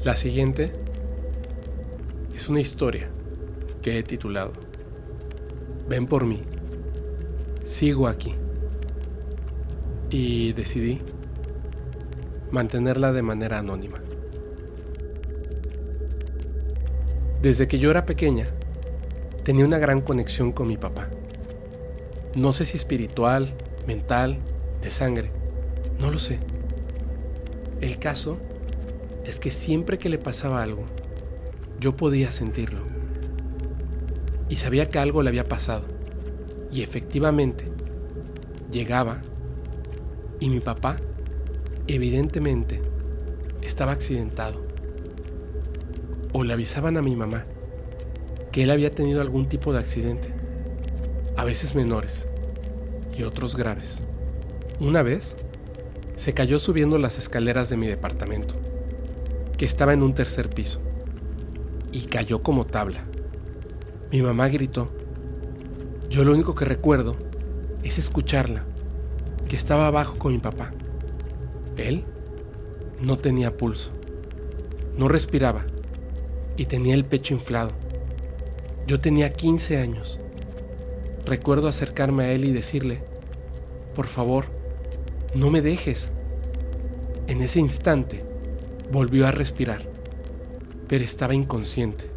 [0.05, 0.73] La siguiente
[2.35, 3.09] es una historia
[3.83, 4.53] que he titulado
[5.88, 6.43] Ven por mí,
[7.65, 8.35] sigo aquí.
[10.11, 11.01] Y decidí
[12.51, 14.03] mantenerla de manera anónima.
[17.41, 18.49] Desde que yo era pequeña,
[19.45, 21.11] tenía una gran conexión con mi papá.
[22.35, 23.55] No sé si espiritual,
[23.87, 24.38] mental,
[24.81, 25.31] de sangre,
[26.01, 26.41] no lo sé.
[27.81, 28.38] El caso
[29.24, 30.85] es que siempre que le pasaba algo,
[31.80, 32.80] yo podía sentirlo.
[34.48, 35.85] Y sabía que algo le había pasado.
[36.70, 37.70] Y efectivamente,
[38.70, 39.22] llegaba
[40.40, 40.96] y mi papá,
[41.87, 42.80] evidentemente,
[43.62, 44.64] estaba accidentado.
[46.32, 47.46] O le avisaban a mi mamá
[48.50, 50.28] que él había tenido algún tipo de accidente,
[51.37, 52.28] a veces menores
[53.16, 54.02] y otros graves.
[54.78, 55.37] Una vez,
[56.16, 58.56] se cayó subiendo las escaleras de mi departamento,
[59.64, 60.81] estaba en un tercer piso,
[61.92, 63.05] y cayó como tabla.
[64.11, 64.90] Mi mamá gritó.
[66.11, 67.16] Yo lo único que recuerdo
[67.83, 68.64] es escucharla,
[69.48, 70.72] que estaba abajo con mi papá.
[71.77, 72.05] Él
[73.01, 73.92] no tenía pulso,
[74.96, 75.64] no respiraba
[76.57, 77.72] y tenía el pecho inflado.
[78.87, 80.20] Yo tenía 15 años.
[81.25, 83.03] Recuerdo acercarme a él y decirle,
[83.94, 84.46] por favor,
[85.35, 86.11] no me dejes.
[87.29, 88.32] En ese instante
[88.92, 89.88] volvió a respirar,
[90.87, 92.11] pero estaba inconsciente.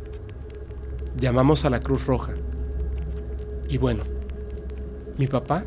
[1.18, 2.34] Llamamos a la Cruz Roja.
[3.70, 4.04] Y bueno,
[5.18, 5.64] mi papá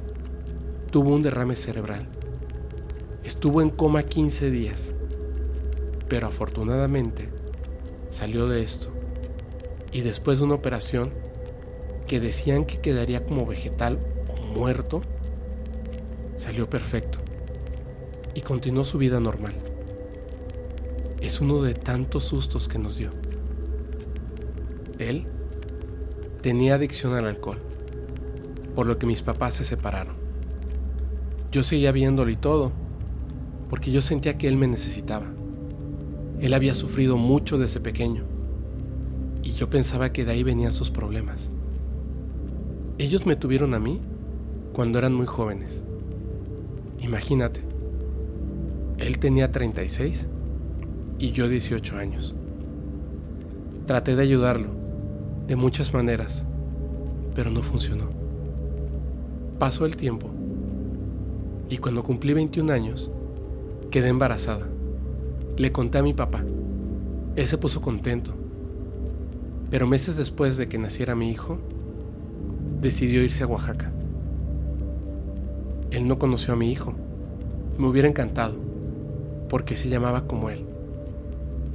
[0.91, 2.07] tuvo un derrame cerebral.
[3.25, 4.93] Estuvo en coma 15 días,
[6.09, 7.31] pero afortunadamente
[8.11, 8.93] salió de esto.
[9.91, 11.11] Y después de una operación
[12.07, 15.01] que decían que quedaría como vegetal o muerto,
[16.37, 17.19] salió perfecto
[18.35, 19.68] y continuó su vida normal.
[21.29, 23.11] Es uno de tantos sustos que nos dio.
[24.99, 25.27] Él
[26.41, 27.59] tenía adicción al alcohol,
[28.75, 30.17] por lo que mis papás se separaron.
[31.53, 32.73] Yo seguía viéndolo y todo,
[33.69, 35.27] porque yo sentía que él me necesitaba.
[36.41, 38.25] Él había sufrido mucho desde pequeño,
[39.43, 41.51] y yo pensaba que de ahí venían sus problemas.
[42.97, 44.01] Ellos me tuvieron a mí
[44.73, 45.85] cuando eran muy jóvenes.
[47.01, 47.61] Imagínate,
[48.97, 50.27] él tenía 36
[51.19, 52.35] y yo 18 años.
[53.87, 54.69] Traté de ayudarlo
[55.47, 56.45] de muchas maneras,
[57.35, 58.05] pero no funcionó.
[59.59, 60.31] Pasó el tiempo
[61.71, 63.11] y cuando cumplí 21 años,
[63.91, 64.67] quedé embarazada.
[65.57, 66.45] Le conté a mi papá.
[67.37, 68.33] Él se puso contento.
[69.71, 71.59] Pero meses después de que naciera mi hijo,
[72.81, 73.93] decidió irse a Oaxaca.
[75.91, 76.95] Él no conoció a mi hijo.
[77.77, 78.55] Me hubiera encantado,
[79.49, 80.65] porque se llamaba como él.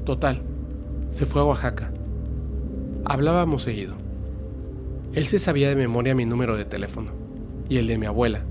[0.06, 0.42] Total,
[1.12, 1.92] se fue a Oaxaca.
[3.06, 3.96] Hablábamos seguido.
[5.14, 7.12] Él se sabía de memoria mi número de teléfono
[7.70, 8.42] y el de mi abuela.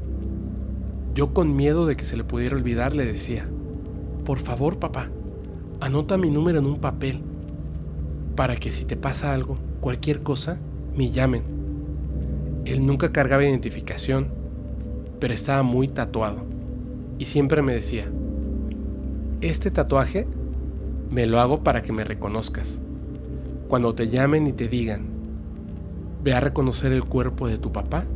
[1.14, 3.46] Yo con miedo de que se le pudiera olvidar le decía,
[4.24, 5.10] por favor papá,
[5.80, 7.20] anota mi número en un papel
[8.34, 10.56] para que si te pasa algo, cualquier cosa,
[10.96, 11.42] me llamen.
[12.64, 14.28] Él nunca cargaba identificación,
[15.20, 16.46] pero estaba muy tatuado
[17.18, 18.10] y siempre me decía,
[19.42, 20.26] este tatuaje
[21.12, 22.78] me lo hago para que me reconozcas.
[23.68, 25.04] Cuando te llamen y te digan,
[26.24, 28.06] ve a reconocer el cuerpo de tu papá,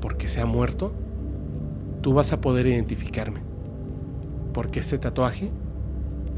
[0.00, 0.92] porque se ha muerto,
[2.00, 3.40] tú vas a poder identificarme,
[4.54, 5.50] porque este tatuaje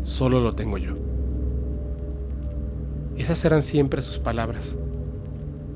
[0.03, 0.97] solo lo tengo yo.
[3.17, 4.77] Esas eran siempre sus palabras.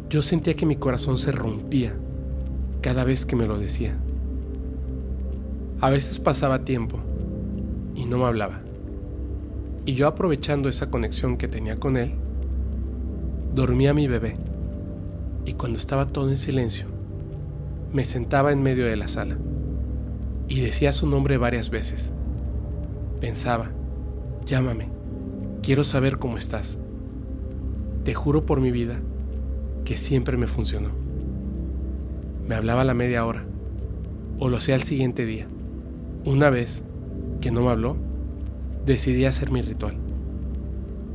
[0.08, 1.94] Yo sentía que mi corazón se rompía
[2.80, 3.96] cada vez que me lo decía.
[5.80, 6.98] A veces pasaba tiempo
[7.94, 8.60] y no me hablaba.
[9.90, 12.12] Y yo aprovechando esa conexión que tenía con él,
[13.56, 14.36] dormía mi bebé.
[15.44, 16.86] Y cuando estaba todo en silencio,
[17.92, 19.36] me sentaba en medio de la sala
[20.46, 22.12] y decía su nombre varias veces.
[23.20, 23.72] Pensaba,
[24.46, 24.90] llámame,
[25.60, 26.78] quiero saber cómo estás.
[28.04, 29.00] Te juro por mi vida
[29.84, 30.90] que siempre me funcionó.
[32.46, 33.44] Me hablaba a la media hora,
[34.38, 35.48] o lo sea al siguiente día.
[36.24, 36.84] Una vez
[37.40, 37.96] que no me habló,
[38.86, 39.96] decidí hacer mi ritual.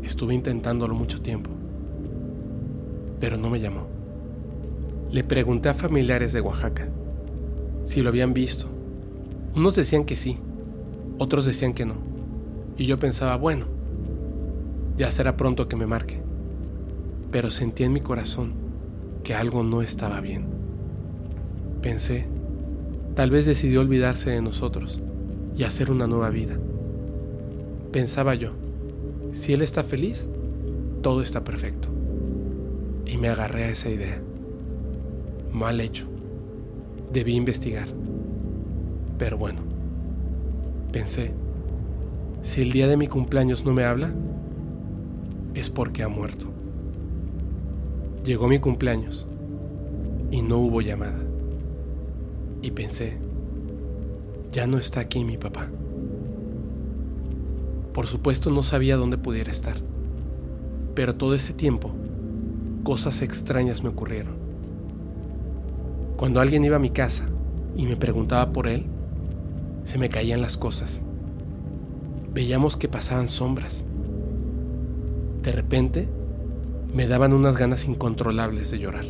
[0.04, 1.50] Estuve intentándolo mucho tiempo,
[3.20, 3.88] pero no me llamó.
[5.12, 6.88] Le pregunté a familiares de Oaxaca
[7.86, 8.68] si lo habían visto.
[9.56, 10.38] Unos decían que sí,
[11.18, 11.96] otros decían que no.
[12.78, 13.66] Y yo pensaba, bueno,
[14.98, 16.22] ya será pronto que me marque.
[17.32, 18.54] Pero sentí en mi corazón
[19.24, 20.46] que algo no estaba bien.
[21.82, 22.28] Pensé,
[23.16, 25.02] tal vez decidió olvidarse de nosotros
[25.56, 26.58] y hacer una nueva vida.
[27.96, 28.50] Pensaba yo,
[29.32, 30.28] si él está feliz,
[31.02, 31.88] todo está perfecto.
[33.06, 34.22] Y me agarré a esa idea.
[35.54, 36.06] Mal hecho.
[37.14, 37.88] Debí investigar.
[39.18, 39.62] Pero bueno,
[40.92, 41.32] pensé,
[42.42, 44.14] si el día de mi cumpleaños no me habla,
[45.54, 46.48] es porque ha muerto.
[48.26, 49.26] Llegó mi cumpleaños
[50.32, 51.24] y no hubo llamada.
[52.62, 53.16] Y pensé,
[54.52, 55.70] ya no está aquí mi papá.
[57.96, 59.78] Por supuesto no sabía dónde pudiera estar,
[60.96, 61.94] pero todo ese tiempo
[62.84, 64.36] cosas extrañas me ocurrieron.
[66.18, 67.26] Cuando alguien iba a mi casa
[67.74, 68.86] y me preguntaba por él,
[69.86, 71.02] se me caían las cosas.
[72.34, 73.86] Veíamos que pasaban sombras.
[75.42, 76.10] De repente,
[76.94, 79.06] me daban unas ganas incontrolables de llorar.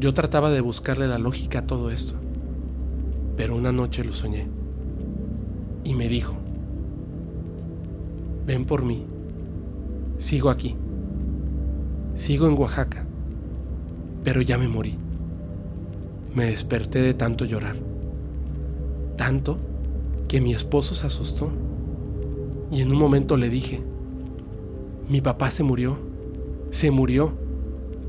[0.00, 2.16] Yo trataba de buscarle la lógica a todo esto,
[3.36, 4.48] pero una noche lo soñé
[5.84, 6.39] y me dijo,
[8.50, 9.06] ven por mí.
[10.18, 10.74] Sigo aquí.
[12.16, 13.06] Sigo en Oaxaca.
[14.24, 14.98] Pero ya me morí.
[16.34, 17.76] Me desperté de tanto llorar.
[19.16, 19.56] Tanto
[20.26, 21.50] que mi esposo se asustó.
[22.72, 23.82] Y en un momento le dije,
[25.08, 25.96] mi papá se murió.
[26.70, 27.32] Se murió.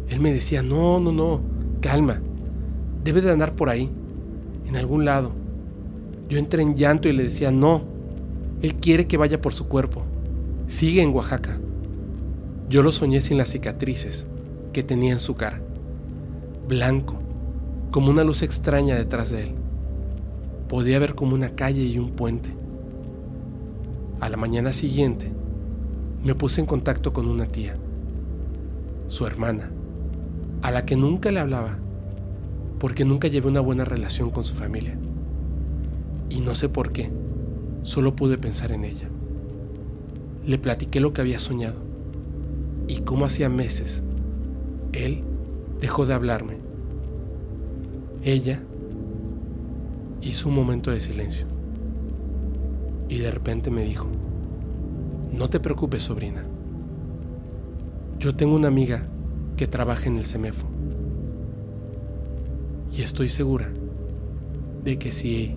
[0.10, 1.42] Él me decía, no, no, no,
[1.82, 2.20] calma.
[3.04, 3.90] Debe de andar por ahí,
[4.68, 5.32] en algún lado.
[6.30, 7.84] Yo entré en llanto y le decía, no,
[8.62, 10.04] él quiere que vaya por su cuerpo
[10.72, 11.58] sigue en Oaxaca.
[12.70, 14.26] Yo lo soñé sin las cicatrices
[14.72, 15.62] que tenía en su cara,
[16.66, 17.20] blanco,
[17.92, 19.56] como una luz extraña detrás de él.
[20.70, 22.52] Podía ver como una calle y un puente.
[24.22, 25.34] A la mañana siguiente,
[26.24, 27.76] me puse en contacto con una tía,
[29.08, 29.72] su hermana,
[30.62, 31.80] a la que nunca le hablaba,
[32.80, 34.98] porque nunca llevé una buena relación con su familia.
[36.30, 37.12] Y no sé por qué,
[37.84, 39.10] solo pude pensar en ella.
[40.46, 41.80] Le platiqué lo que había soñado
[42.88, 44.04] y cómo hacía meses
[44.94, 45.24] él
[45.80, 46.58] dejó de hablarme.
[48.24, 48.62] Ella
[50.22, 51.48] hizo un momento de silencio
[53.10, 54.08] y de repente me dijo,
[55.32, 56.44] no te preocupes sobrina,
[58.20, 59.08] yo tengo una amiga
[59.58, 60.68] que trabaja en el CEMEFO
[62.96, 63.70] y estoy segura
[64.84, 65.56] de que si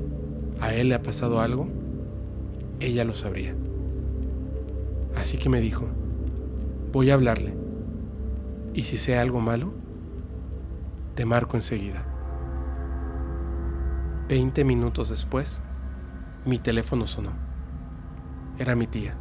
[0.61, 1.69] a él le ha pasado algo,
[2.81, 3.55] ella lo sabría.
[5.17, 5.87] Así que me dijo,
[6.93, 7.55] voy a hablarle
[8.75, 9.73] y si sea algo malo,
[11.15, 12.05] te marco enseguida.
[14.29, 15.61] Veinte minutos después,
[16.45, 17.33] mi teléfono sonó.
[18.59, 19.15] Era mi tía.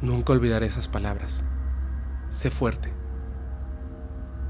[0.00, 1.44] Nunca olvidaré esas palabras.
[2.28, 2.92] Sé fuerte.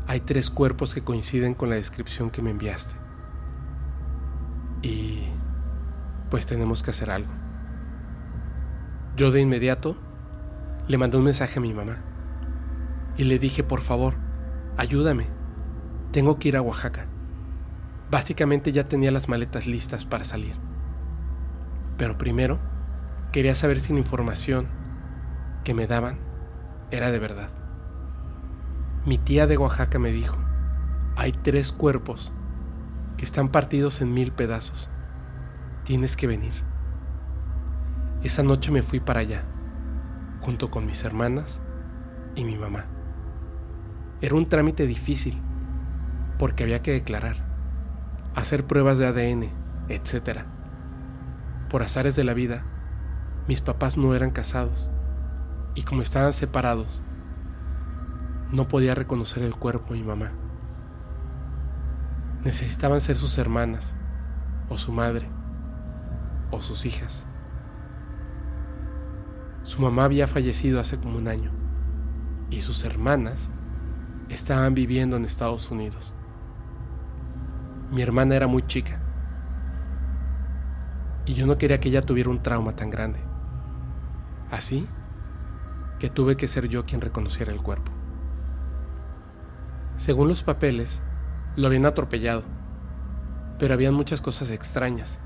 [0.07, 2.95] Hay tres cuerpos que coinciden con la descripción que me enviaste.
[4.83, 5.25] Y
[6.31, 7.42] pues tenemos que hacer algo.
[9.15, 9.97] Yo de inmediato
[10.89, 11.99] le mandé un mensaje a mi mamá
[13.17, 14.15] y le dije, por favor,
[14.79, 15.27] ayúdame.
[16.13, 17.07] Tengo que ir a Oaxaca.
[18.11, 20.55] Básicamente ya tenía las maletas listas para salir.
[21.99, 22.59] Pero primero
[23.33, 24.67] quería saber si la información
[25.63, 26.19] que me daban
[26.91, 27.51] era de verdad.
[29.05, 30.39] Mi tía de Oaxaca me dijo,
[31.17, 32.33] hay tres cuerpos
[33.19, 34.91] que están partidos en mil pedazos.
[35.85, 36.72] Tienes que venir.
[38.23, 39.45] Esa noche me fui para allá,
[40.41, 41.61] junto con mis hermanas
[42.35, 42.87] y mi mamá.
[44.21, 45.43] Era un trámite difícil,
[46.39, 47.53] porque había que declarar
[48.35, 49.51] hacer pruebas de ADN,
[49.89, 50.41] etc.
[51.69, 52.65] Por azares de la vida,
[53.49, 54.91] mis papás no eran casados
[55.75, 57.03] y como estaban separados,
[58.51, 60.33] no podía reconocer el cuerpo de mi mamá.
[62.45, 63.95] Necesitaban ser sus hermanas,
[64.69, 65.29] o su madre,
[66.51, 67.27] o sus hijas.
[69.63, 71.51] Su mamá había fallecido hace como un año
[72.51, 73.51] y sus hermanas
[74.29, 76.15] estaban viviendo en Estados Unidos.
[77.91, 79.01] Mi hermana era muy chica.
[81.27, 83.21] Y yo no quería que ella tuviera un trauma tan grande.
[84.51, 84.89] Así
[85.99, 87.93] que tuve que ser yo quien reconociera el cuerpo.
[89.97, 91.01] Según los papeles,
[91.55, 92.43] lo habían atropellado,
[93.59, 95.21] pero habían muchas cosas extrañas,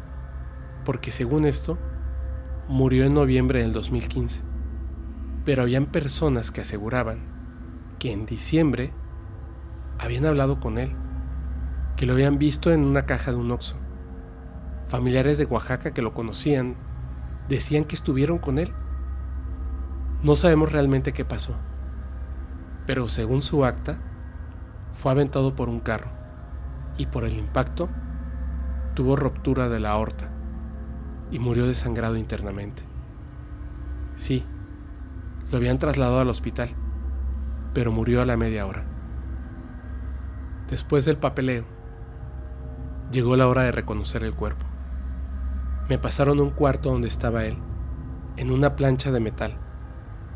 [0.85, 1.79] porque según esto,
[2.69, 4.43] murió en noviembre del 2015,
[5.45, 7.21] pero habían personas que aseguraban
[8.01, 8.93] que en diciembre
[9.99, 10.93] habían hablado con él
[11.97, 13.77] que lo habían visto en una caja de un oxo.
[14.87, 16.77] Familiares de Oaxaca que lo conocían
[17.49, 18.73] decían que estuvieron con él.
[20.23, 21.55] No sabemos realmente qué pasó,
[22.85, 23.99] pero según su acta,
[24.93, 26.11] fue aventado por un carro
[26.99, 27.89] y por el impacto
[28.95, 30.36] tuvo ruptura de la aorta
[31.31, 32.83] y murió desangrado internamente.
[34.17, 34.45] Sí,
[35.51, 36.71] lo habían trasladado al hospital,
[37.75, 38.85] pero murió a la media hora.
[40.69, 41.65] Después del papeleo,
[43.13, 44.67] Llegó la hora de reconocer el cuerpo.
[45.89, 47.57] Me pasaron un cuarto donde estaba él,
[48.37, 49.59] en una plancha de metal,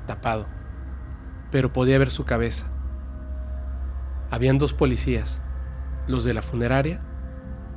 [0.07, 0.47] tapado,
[1.51, 2.69] pero podía ver su cabeza.
[4.31, 5.43] Habían dos policías,
[6.07, 7.01] los de la funeraria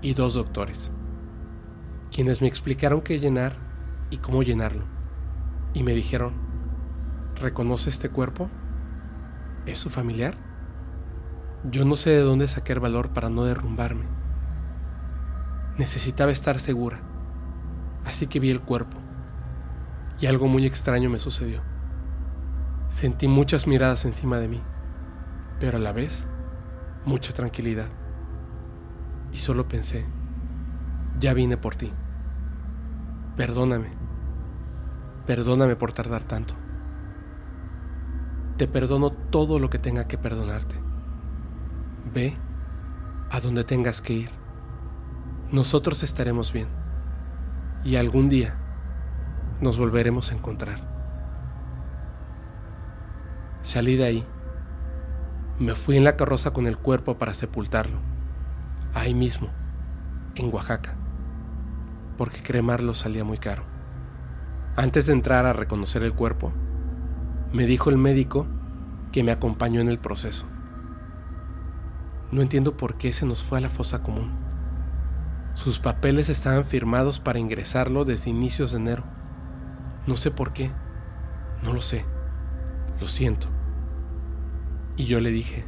[0.04, 0.93] y dos doctores,
[2.14, 3.58] quienes me explicaron qué llenar
[4.12, 4.86] y cómo llenarlo.
[5.74, 6.34] Y me dijeron,
[7.36, 8.50] ¿reconoce este cuerpo?
[9.66, 10.38] ¿Es su familiar?
[11.70, 14.06] Yo no sé de dónde saqué el valor para no derrumbarme
[15.78, 17.00] Necesitaba estar segura,
[18.06, 18.98] así que vi el cuerpo
[20.20, 21.62] y algo muy extraño me sucedió.
[22.90, 24.62] Sentí muchas miradas encima de mí,
[25.60, 26.28] pero a la vez
[27.06, 27.90] mucha tranquilidad.
[29.32, 30.06] Y solo pensé,
[31.20, 31.92] ya vine por ti.
[33.36, 33.90] Perdóname,
[35.26, 36.56] perdóname por tardar tanto.
[38.58, 40.76] Te perdono todo lo que tenga que perdonarte.
[42.14, 42.38] Ve
[43.32, 44.44] a donde tengas que ir
[45.54, 46.68] nosotros estaremos bien
[47.84, 48.56] y algún día
[49.62, 50.80] nos volveremos a encontrar.
[53.62, 54.28] Salí de ahí.
[55.60, 58.00] Me fui en la carroza con el cuerpo para sepultarlo,
[58.96, 59.50] ahí mismo,
[60.34, 60.96] en Oaxaca,
[62.18, 63.64] porque cremarlo salía muy caro.
[64.76, 66.52] Antes de entrar a reconocer el cuerpo,
[67.52, 68.48] Me dijo el médico
[69.12, 70.48] que me acompañó en el proceso.
[72.32, 74.32] No entiendo por qué se nos fue a la fosa común.
[75.54, 79.04] Sus papeles estaban firmados para ingresarlo desde inicios de enero.
[80.08, 80.72] No sé por qué.
[81.62, 82.06] No lo sé.
[83.00, 83.48] Lo siento.
[84.98, 85.64] Y yo le dije,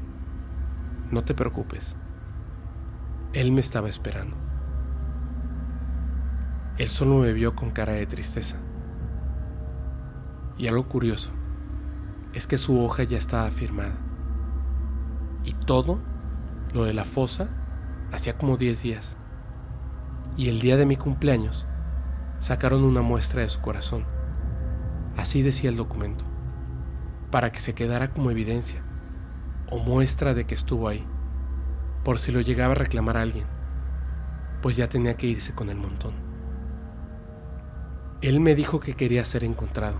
[1.11, 1.95] no te preocupes.
[3.33, 4.35] Él me estaba esperando.
[6.77, 8.57] Él solo me vio con cara de tristeza.
[10.57, 11.31] Y algo curioso
[12.33, 13.97] es que su hoja ya estaba firmada.
[15.45, 16.01] Y todo
[16.73, 17.47] lo de la fosa
[18.11, 19.15] hacía como 10 días.
[20.35, 21.65] Y el día de mi cumpleaños
[22.39, 24.05] sacaron una muestra de su corazón.
[25.15, 26.25] Así decía el documento.
[27.31, 28.83] Para que se quedara como evidencia
[29.71, 31.07] o muestra de que estuvo ahí.
[32.03, 33.45] Por si lo llegaba a reclamar alguien.
[34.61, 36.24] Pues ya tenía que irse con el montón.
[38.21, 39.97] Él me dijo que quería ser encontrado.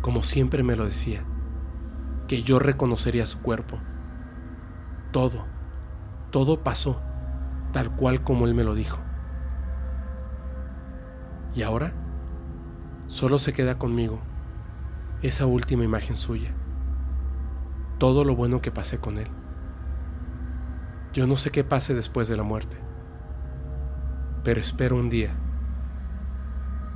[0.00, 1.24] Como siempre me lo decía.
[2.28, 3.78] Que yo reconocería su cuerpo
[5.14, 5.44] todo,
[6.32, 7.00] todo pasó
[7.72, 8.98] tal cual como él me lo dijo.
[11.54, 11.92] Y ahora
[13.06, 14.18] solo se queda conmigo
[15.22, 16.52] esa última imagen suya,
[17.98, 19.28] todo lo bueno que pasé con él.
[21.12, 22.76] Yo no sé qué pase después de la muerte,
[24.42, 25.30] pero espero un día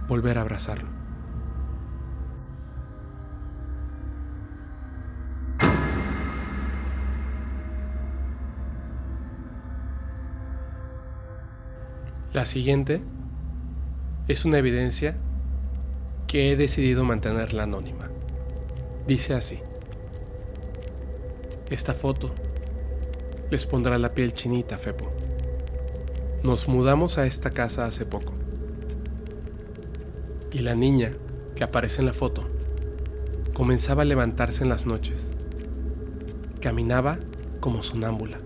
[0.09, 0.89] volver a abrazarlo.
[12.33, 13.03] La siguiente
[14.29, 15.17] es una evidencia
[16.27, 18.11] que he decidido mantenerla anónima.
[19.07, 19.61] Dice así.
[21.71, 22.35] Esta foto
[23.51, 25.11] les pondrá la piel chinita, Fepo.
[26.43, 28.38] Nos mudamos a esta casa hace poco.
[30.53, 31.13] Y la niña
[31.55, 32.45] que aparece en la foto
[33.53, 35.33] comenzaba a levantarse en las noches.
[36.61, 37.19] Caminaba
[37.61, 38.41] como sonámbula.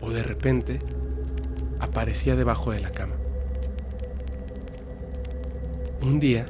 [0.00, 0.80] O de repente
[1.80, 3.14] aparecía debajo de la cama.
[6.02, 6.46] Un día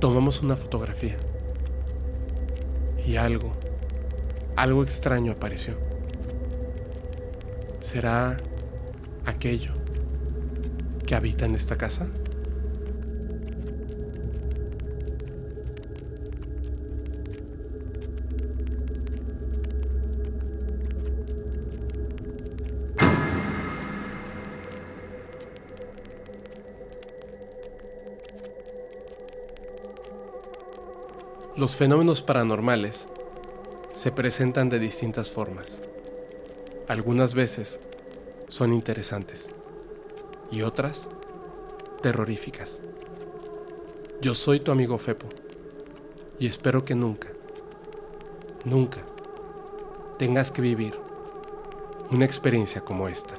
[0.00, 1.16] tomamos una fotografía
[3.06, 3.52] y algo,
[4.56, 5.78] algo extraño apareció.
[7.80, 8.36] ¿Será
[9.24, 9.72] aquello
[11.06, 12.06] que habita en esta casa?
[31.68, 33.08] Los fenómenos paranormales
[33.92, 35.82] se presentan de distintas formas.
[36.88, 37.78] Algunas veces
[38.48, 39.50] son interesantes
[40.50, 41.10] y otras
[42.00, 42.80] terroríficas.
[44.22, 45.28] Yo soy tu amigo Fepo
[46.38, 47.28] y espero que nunca,
[48.64, 49.02] nunca
[50.16, 50.98] tengas que vivir
[52.10, 53.34] una experiencia como esta.